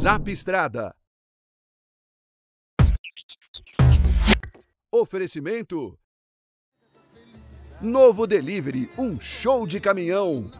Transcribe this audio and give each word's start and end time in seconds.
Zap 0.00 0.30
Estrada. 0.30 0.94
Oferecimento. 4.90 5.98
Novo 7.82 8.26
Delivery, 8.26 8.88
um 8.96 9.20
show 9.20 9.66
de 9.66 9.78
caminhão. 9.78 10.50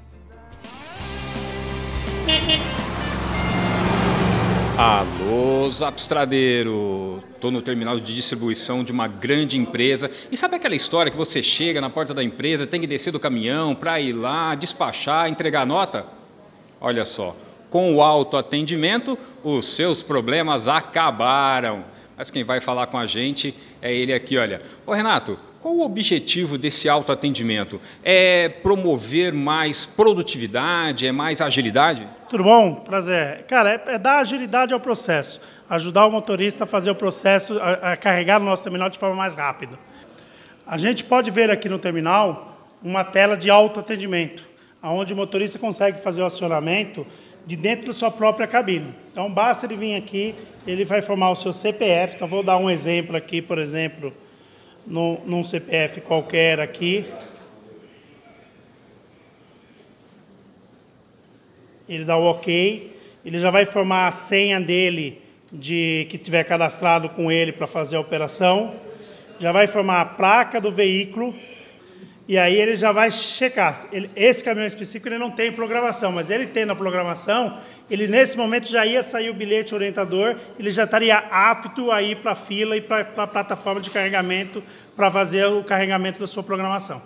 Alô, 4.76 5.70
Zapstradeiro! 5.70 7.24
Estou 7.34 7.50
no 7.50 7.62
terminal 7.62 7.98
de 7.98 8.14
distribuição 8.14 8.84
de 8.84 8.92
uma 8.92 9.08
grande 9.08 9.56
empresa. 9.56 10.10
E 10.30 10.36
sabe 10.36 10.56
aquela 10.56 10.76
história 10.76 11.10
que 11.10 11.16
você 11.16 11.42
chega 11.42 11.80
na 11.80 11.88
porta 11.88 12.12
da 12.12 12.22
empresa, 12.22 12.66
tem 12.66 12.78
que 12.78 12.86
descer 12.86 13.10
do 13.10 13.18
caminhão 13.18 13.74
para 13.74 13.98
ir 13.98 14.12
lá, 14.12 14.54
despachar, 14.54 15.30
entregar 15.30 15.66
nota? 15.66 16.06
Olha 16.78 17.06
só, 17.06 17.34
com 17.70 17.94
o 17.94 18.02
autoatendimento, 18.02 19.16
os 19.42 19.68
seus 19.68 20.02
problemas 20.02 20.68
acabaram. 20.68 21.84
Mas 22.16 22.30
quem 22.30 22.44
vai 22.44 22.60
falar 22.60 22.88
com 22.88 22.98
a 22.98 23.06
gente 23.06 23.54
é 23.80 23.94
ele 23.94 24.12
aqui, 24.12 24.36
olha. 24.36 24.60
Ô 24.84 24.92
Renato, 24.92 25.38
qual 25.62 25.74
o 25.74 25.82
objetivo 25.82 26.56
desse 26.56 26.88
autoatendimento? 26.88 27.80
É 28.02 28.48
promover 28.48 29.32
mais 29.32 29.84
produtividade, 29.84 31.06
é 31.06 31.12
mais 31.12 31.42
agilidade? 31.42 32.06
Tudo 32.30 32.44
bom? 32.44 32.76
Prazer. 32.76 33.44
Cara, 33.46 33.74
é, 33.74 33.94
é 33.94 33.98
dar 33.98 34.20
agilidade 34.20 34.72
ao 34.72 34.80
processo, 34.80 35.40
ajudar 35.68 36.06
o 36.06 36.10
motorista 36.10 36.64
a 36.64 36.66
fazer 36.66 36.90
o 36.90 36.94
processo, 36.94 37.58
a, 37.58 37.92
a 37.92 37.96
carregar 37.96 38.40
no 38.40 38.46
nosso 38.46 38.62
terminal 38.62 38.88
de 38.88 38.98
forma 38.98 39.14
mais 39.14 39.34
rápida. 39.34 39.78
A 40.66 40.78
gente 40.78 41.04
pode 41.04 41.30
ver 41.30 41.50
aqui 41.50 41.68
no 41.68 41.78
terminal 41.78 42.58
uma 42.82 43.04
tela 43.04 43.36
de 43.36 43.50
autoatendimento, 43.50 44.48
onde 44.82 45.12
o 45.12 45.16
motorista 45.16 45.58
consegue 45.58 46.00
fazer 46.00 46.22
o 46.22 46.24
acionamento 46.24 47.06
de 47.46 47.56
dentro 47.56 47.86
da 47.86 47.92
sua 47.92 48.10
própria 48.10 48.46
cabine. 48.46 48.94
Então, 49.08 49.30
basta 49.32 49.66
ele 49.66 49.76
vir 49.76 49.96
aqui, 49.96 50.34
ele 50.66 50.84
vai 50.84 51.02
formar 51.02 51.30
o 51.30 51.34
seu 51.34 51.52
CPF. 51.52 52.16
Então, 52.16 52.28
vou 52.28 52.42
dar 52.42 52.56
um 52.56 52.70
exemplo 52.70 53.16
aqui, 53.16 53.42
por 53.42 53.58
exemplo, 53.58 54.12
no, 54.86 55.18
num 55.24 55.42
CPF 55.42 56.00
qualquer 56.00 56.60
aqui. 56.60 57.04
Ele 61.88 62.04
dá 62.04 62.16
o 62.16 62.30
OK, 62.30 62.96
ele 63.24 63.38
já 63.38 63.50
vai 63.50 63.64
formar 63.64 64.06
a 64.06 64.10
senha 64.10 64.60
dele 64.60 65.20
de 65.52 66.06
que 66.08 66.16
tiver 66.16 66.44
cadastrado 66.44 67.08
com 67.08 67.32
ele 67.32 67.52
para 67.52 67.66
fazer 67.66 67.96
a 67.96 68.00
operação. 68.00 68.74
Já 69.40 69.50
vai 69.50 69.66
formar 69.66 70.00
a 70.00 70.04
placa 70.04 70.60
do 70.60 70.70
veículo 70.70 71.34
e 72.30 72.38
aí 72.38 72.54
ele 72.54 72.76
já 72.76 72.92
vai 72.92 73.10
checar. 73.10 73.88
Ele, 73.90 74.08
esse 74.14 74.44
caminhão 74.44 74.64
específico 74.64 75.08
ele 75.08 75.18
não 75.18 75.32
tem 75.32 75.50
programação, 75.50 76.12
mas 76.12 76.30
ele 76.30 76.46
tem 76.46 76.64
na 76.64 76.76
programação, 76.76 77.58
ele 77.90 78.06
nesse 78.06 78.36
momento 78.36 78.68
já 78.68 78.86
ia 78.86 79.02
sair 79.02 79.30
o 79.30 79.34
bilhete 79.34 79.74
orientador, 79.74 80.36
ele 80.56 80.70
já 80.70 80.84
estaria 80.84 81.18
apto 81.18 81.90
a 81.90 82.00
ir 82.00 82.18
para 82.18 82.30
a 82.30 82.34
fila 82.36 82.76
e 82.76 82.80
para 82.80 83.00
a 83.16 83.26
plataforma 83.26 83.80
de 83.80 83.90
carregamento 83.90 84.62
para 84.94 85.10
fazer 85.10 85.44
o 85.46 85.64
carregamento 85.64 86.20
da 86.20 86.26
sua 86.28 86.44
programação. 86.44 87.02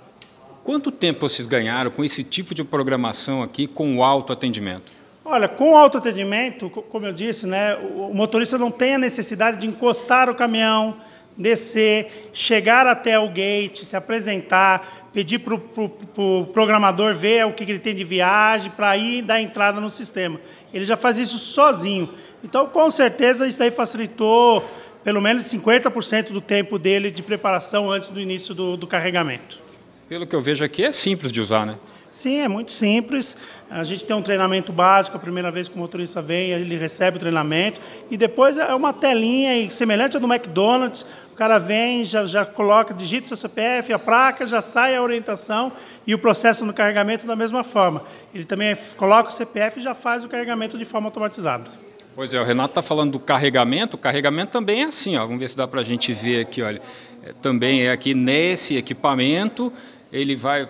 Quanto 0.63 0.93
tempo 0.93 1.27
vocês 1.27 1.49
ganharam 1.49 1.91
com 1.91 2.05
esse 2.05 2.23
tipo 2.23 2.55
de 2.55 2.63
programação 2.63 3.43
aqui 3.43 3.67
com 3.67 3.97
o 3.97 4.05
autoatendimento? 4.05 4.93
Olha, 5.25 5.49
com 5.49 5.73
o 5.73 5.77
autoatendimento, 5.77 6.69
como 6.69 7.07
eu 7.07 7.13
disse, 7.15 7.47
né, 7.47 7.77
o 7.77 8.13
motorista 8.13 8.59
não 8.59 8.71
tem 8.71 8.97
a 8.97 8.99
necessidade 8.99 9.57
de 9.57 9.67
encostar 9.67 10.29
o 10.29 10.35
caminhão, 10.35 10.99
descer, 11.37 12.31
chegar 12.33 12.87
até 12.87 13.19
o 13.19 13.29
gate, 13.29 13.85
se 13.85 13.97
apresentar, 13.97 15.09
pedir 15.13 15.41
para 15.41 15.55
o 15.55 15.59
pro, 15.59 15.89
pro 15.89 16.47
programador 16.53 17.15
ver 17.15 17.45
o 17.47 17.53
que 17.53 17.65
ele 17.65 17.79
tem 17.79 17.95
de 17.95 18.05
viagem, 18.05 18.71
para 18.71 18.97
ir 18.97 19.23
dar 19.23 19.41
entrada 19.41 19.81
no 19.81 19.91
sistema. 19.91 20.41
Ele 20.73 20.85
já 20.85 20.97
faz 20.97 21.19
isso 21.19 21.39
sozinho. 21.39 22.09
Então, 22.43 22.67
com 22.67 22.89
certeza, 22.91 23.47
isso 23.47 23.63
aí 23.63 23.71
facilitou 23.71 24.65
pelo 25.03 25.21
menos 25.21 25.45
50% 25.45 26.33
do 26.33 26.41
tempo 26.41 26.79
dele 26.79 27.11
de 27.11 27.23
preparação 27.23 27.91
antes 27.91 28.09
do 28.09 28.21
início 28.21 28.55
do, 28.55 28.77
do 28.77 28.87
carregamento. 28.87 29.61
Pelo 30.09 30.27
que 30.27 30.35
eu 30.35 30.41
vejo 30.41 30.65
aqui, 30.65 30.83
é 30.85 30.93
simples 30.93 31.31
de 31.31 31.41
usar, 31.41 31.67
né? 31.67 31.77
Sim, 32.15 32.39
é 32.39 32.47
muito 32.47 32.71
simples. 32.71 33.37
A 33.69 33.83
gente 33.83 34.05
tem 34.05 34.15
um 34.15 34.23
treinamento 34.23 34.73
básico, 34.73 35.17
a 35.17 35.21
primeira 35.21 35.51
vez 35.51 35.69
que 35.69 35.75
o 35.75 35.79
motorista 35.81 36.23
vem, 36.23 36.53
ele 36.53 36.79
recebe 36.79 37.17
o 37.17 37.21
treinamento, 37.21 37.81
e 38.09 38.17
depois 38.17 38.57
é 38.57 38.73
uma 38.73 38.93
telinha 38.93 39.69
semelhante 39.69 40.17
à 40.17 40.21
do 40.21 40.33
McDonald's, 40.33 41.05
o 41.33 41.35
cara 41.35 41.59
vem, 41.59 42.05
já, 42.05 42.25
já 42.25 42.45
coloca, 42.45 42.95
digita 42.95 43.27
seu 43.27 43.37
CPF, 43.37 43.93
a 43.93 43.99
placa, 43.99 44.47
já 44.47 44.61
sai 44.61 44.95
a 44.95 45.03
orientação 45.03 45.73
e 46.07 46.15
o 46.15 46.19
processo 46.21 46.65
no 46.65 46.73
carregamento 46.73 47.27
da 47.27 47.35
mesma 47.35 47.65
forma. 47.65 48.05
Ele 48.33 48.45
também 48.45 48.77
coloca 48.97 49.31
o 49.31 49.33
CPF 49.33 49.81
e 49.81 49.83
já 49.83 49.93
faz 49.93 50.25
o 50.25 50.29
carregamento 50.29 50.79
de 50.79 50.85
forma 50.85 51.09
automatizada. 51.09 51.69
Pois 52.15 52.33
é, 52.33 52.41
o 52.41 52.45
Renato 52.45 52.71
está 52.71 52.83
falando 52.83 53.11
do 53.11 53.19
carregamento, 53.19 53.97
o 53.97 53.99
carregamento 53.99 54.53
também 54.53 54.83
é 54.83 54.85
assim, 54.85 55.17
ó. 55.17 55.25
vamos 55.25 55.41
ver 55.41 55.49
se 55.49 55.57
dá 55.57 55.67
para 55.67 55.81
a 55.81 55.85
gente 55.85 56.13
ver 56.13 56.43
aqui, 56.43 56.63
olha. 56.63 56.81
É, 57.25 57.33
também 57.33 57.87
é 57.87 57.91
aqui 57.91 58.15
nesse 58.15 58.77
equipamento, 58.77 59.73
ele 60.15 60.37
vai. 60.37 60.69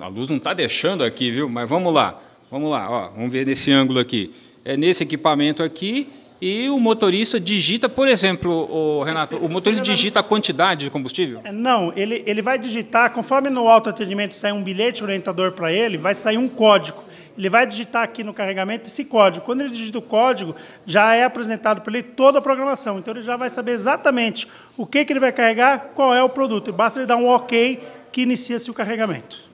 A 0.00 0.06
luz 0.08 0.28
não 0.28 0.36
está 0.36 0.52
deixando 0.52 1.02
aqui, 1.02 1.30
viu? 1.30 1.48
Mas 1.48 1.68
vamos 1.68 1.92
lá, 1.92 2.20
vamos 2.50 2.70
lá, 2.70 2.90
ó, 2.90 3.08
vamos 3.08 3.32
ver 3.32 3.46
nesse 3.46 3.72
ângulo 3.72 3.98
aqui. 3.98 4.32
É 4.64 4.76
nesse 4.76 5.02
equipamento 5.02 5.62
aqui 5.62 6.08
e 6.44 6.68
o 6.68 6.80
motorista 6.80 7.38
digita, 7.38 7.88
por 7.88 8.08
exemplo, 8.08 8.50
o 8.68 9.04
Renato, 9.04 9.36
o 9.36 9.48
motorista 9.48 9.80
digita 9.80 10.18
a 10.18 10.22
quantidade 10.24 10.86
de 10.86 10.90
combustível? 10.90 11.40
É, 11.44 11.52
não, 11.52 11.92
ele, 11.94 12.24
ele 12.26 12.42
vai 12.42 12.58
digitar, 12.58 13.12
conforme 13.12 13.48
no 13.48 13.68
autoatendimento 13.68 14.34
sai 14.34 14.50
um 14.50 14.60
bilhete 14.60 15.04
orientador 15.04 15.52
para 15.52 15.72
ele, 15.72 15.96
vai 15.96 16.16
sair 16.16 16.38
um 16.38 16.48
código. 16.48 17.04
Ele 17.38 17.48
vai 17.48 17.64
digitar 17.64 18.02
aqui 18.02 18.24
no 18.24 18.34
carregamento 18.34 18.88
esse 18.88 19.04
código. 19.04 19.44
Quando 19.44 19.60
ele 19.60 19.70
digita 19.70 19.98
o 19.98 20.02
código, 20.02 20.56
já 20.84 21.14
é 21.14 21.22
apresentado 21.22 21.80
para 21.80 21.92
ele 21.96 22.02
toda 22.02 22.40
a 22.40 22.42
programação. 22.42 22.98
Então 22.98 23.14
ele 23.14 23.22
já 23.22 23.36
vai 23.36 23.48
saber 23.48 23.70
exatamente 23.70 24.48
o 24.76 24.84
que, 24.84 25.04
que 25.04 25.12
ele 25.12 25.20
vai 25.20 25.30
carregar, 25.30 25.92
qual 25.94 26.12
é 26.12 26.24
o 26.24 26.28
produto. 26.28 26.72
Basta 26.72 26.98
ele 26.98 27.06
dar 27.06 27.18
um 27.18 27.28
OK 27.28 27.78
que 28.10 28.22
inicia-se 28.22 28.68
o 28.68 28.74
carregamento. 28.74 29.44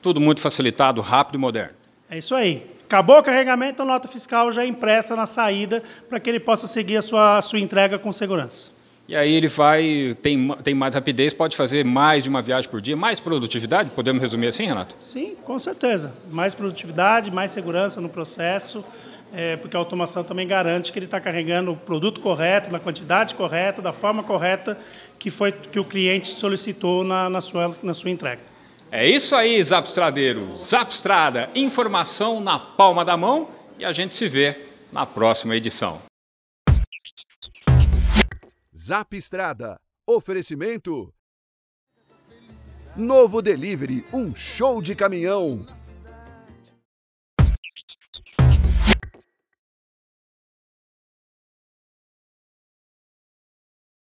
Tudo 0.00 0.20
muito 0.20 0.40
facilitado, 0.40 1.00
rápido 1.00 1.34
e 1.34 1.38
moderno. 1.38 1.74
É 2.08 2.16
isso 2.16 2.36
aí. 2.36 2.75
Acabou 2.86 3.18
o 3.18 3.22
carregamento, 3.22 3.82
a 3.82 3.84
nota 3.84 4.06
fiscal 4.06 4.52
já 4.52 4.62
é 4.62 4.66
impressa 4.66 5.16
na 5.16 5.26
saída 5.26 5.82
para 6.08 6.20
que 6.20 6.30
ele 6.30 6.38
possa 6.38 6.68
seguir 6.68 6.96
a 6.96 7.02
sua, 7.02 7.38
a 7.38 7.42
sua 7.42 7.58
entrega 7.58 7.98
com 7.98 8.12
segurança. 8.12 8.72
E 9.08 9.16
aí 9.16 9.34
ele 9.34 9.48
vai, 9.48 10.16
tem, 10.22 10.48
tem 10.62 10.72
mais 10.72 10.94
rapidez, 10.94 11.34
pode 11.34 11.56
fazer 11.56 11.84
mais 11.84 12.22
de 12.22 12.30
uma 12.30 12.40
viagem 12.40 12.70
por 12.70 12.80
dia, 12.80 12.96
mais 12.96 13.18
produtividade? 13.18 13.90
Podemos 13.90 14.22
resumir 14.22 14.46
assim, 14.46 14.66
Renato? 14.66 14.94
Sim, 15.00 15.34
com 15.44 15.58
certeza. 15.58 16.12
Mais 16.30 16.54
produtividade, 16.54 17.28
mais 17.30 17.50
segurança 17.50 18.00
no 18.00 18.08
processo, 18.08 18.84
é, 19.34 19.56
porque 19.56 19.76
a 19.76 19.80
automação 19.80 20.22
também 20.22 20.46
garante 20.46 20.92
que 20.92 20.98
ele 20.98 21.06
está 21.06 21.20
carregando 21.20 21.72
o 21.72 21.76
produto 21.76 22.20
correto, 22.20 22.70
na 22.70 22.78
quantidade 22.78 23.34
correta, 23.34 23.82
da 23.82 23.92
forma 23.92 24.22
correta 24.22 24.78
que, 25.18 25.28
foi, 25.28 25.50
que 25.50 25.80
o 25.80 25.84
cliente 25.84 26.28
solicitou 26.28 27.02
na, 27.02 27.28
na, 27.28 27.40
sua, 27.40 27.76
na 27.82 27.94
sua 27.94 28.10
entrega. 28.10 28.55
É 28.90 29.06
isso 29.06 29.34
aí, 29.34 29.62
Zapstradeiro. 29.62 30.54
Zapstrada, 30.54 31.50
informação 31.54 32.40
na 32.40 32.58
palma 32.58 33.04
da 33.04 33.16
mão 33.16 33.50
e 33.78 33.84
a 33.84 33.92
gente 33.92 34.14
se 34.14 34.28
vê 34.28 34.56
na 34.92 35.04
próxima 35.04 35.56
edição. 35.56 36.00
Zap 38.76 39.16
Estrada. 39.16 39.80
Oferecimento. 40.06 41.12
Novo 42.96 43.42
Delivery, 43.42 44.04
um 44.12 44.34
show 44.34 44.80
de 44.80 44.94
caminhão. 44.94 45.66